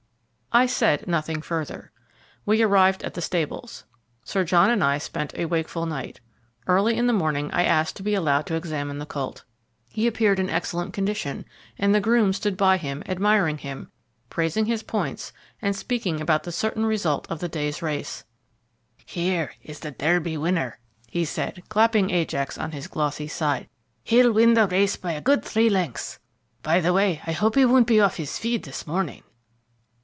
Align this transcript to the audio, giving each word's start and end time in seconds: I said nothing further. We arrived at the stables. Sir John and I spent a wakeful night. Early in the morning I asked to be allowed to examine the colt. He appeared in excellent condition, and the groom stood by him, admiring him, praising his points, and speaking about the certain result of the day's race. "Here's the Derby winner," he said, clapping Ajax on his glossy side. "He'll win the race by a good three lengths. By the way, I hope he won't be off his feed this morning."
I 0.53 0.65
said 0.65 1.07
nothing 1.07 1.41
further. 1.41 1.93
We 2.45 2.61
arrived 2.61 3.03
at 3.03 3.13
the 3.13 3.21
stables. 3.21 3.85
Sir 4.25 4.43
John 4.43 4.69
and 4.69 4.83
I 4.83 4.97
spent 4.97 5.33
a 5.37 5.45
wakeful 5.45 5.85
night. 5.85 6.19
Early 6.67 6.97
in 6.97 7.07
the 7.07 7.13
morning 7.13 7.49
I 7.53 7.63
asked 7.63 7.95
to 7.95 8.03
be 8.03 8.15
allowed 8.15 8.45
to 8.47 8.55
examine 8.55 8.97
the 8.97 9.05
colt. 9.05 9.45
He 9.91 10.07
appeared 10.07 10.39
in 10.39 10.49
excellent 10.49 10.91
condition, 10.91 11.45
and 11.77 11.95
the 11.95 12.01
groom 12.01 12.33
stood 12.33 12.57
by 12.57 12.75
him, 12.75 13.01
admiring 13.07 13.59
him, 13.59 13.91
praising 14.29 14.65
his 14.65 14.83
points, 14.83 15.31
and 15.61 15.73
speaking 15.73 16.19
about 16.19 16.43
the 16.43 16.51
certain 16.51 16.85
result 16.85 17.27
of 17.31 17.39
the 17.39 17.47
day's 17.47 17.81
race. 17.81 18.25
"Here's 19.05 19.79
the 19.79 19.91
Derby 19.91 20.35
winner," 20.35 20.79
he 21.07 21.23
said, 21.23 21.63
clapping 21.69 22.09
Ajax 22.09 22.57
on 22.57 22.73
his 22.73 22.87
glossy 22.89 23.29
side. 23.29 23.69
"He'll 24.03 24.33
win 24.33 24.55
the 24.55 24.67
race 24.67 24.97
by 24.97 25.13
a 25.13 25.21
good 25.21 25.45
three 25.45 25.69
lengths. 25.69 26.19
By 26.61 26.81
the 26.81 26.91
way, 26.91 27.21
I 27.25 27.31
hope 27.31 27.55
he 27.55 27.63
won't 27.63 27.87
be 27.87 28.01
off 28.01 28.17
his 28.17 28.37
feed 28.37 28.63
this 28.63 28.85
morning." 28.85 29.23